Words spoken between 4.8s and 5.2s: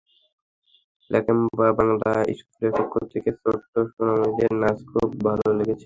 খুব